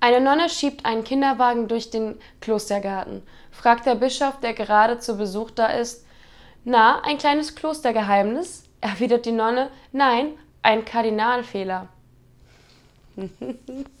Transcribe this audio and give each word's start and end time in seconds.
Eine 0.00 0.20
Nonne 0.20 0.48
schiebt 0.48 0.84
einen 0.84 1.04
Kinderwagen 1.04 1.68
durch 1.68 1.90
den 1.90 2.18
Klostergarten. 2.40 3.22
Fragt 3.50 3.86
der 3.86 3.94
Bischof, 3.94 4.40
der 4.40 4.52
gerade 4.52 4.98
zu 4.98 5.16
Besuch 5.16 5.50
da 5.50 5.68
ist, 5.68 6.04
na, 6.64 7.00
ein 7.02 7.18
kleines 7.18 7.54
Klostergeheimnis? 7.54 8.64
Erwidert 8.80 9.24
die 9.24 9.32
Nonne, 9.32 9.70
nein, 9.92 10.32
ein 10.62 10.84
Kardinalfehler. 10.84 11.88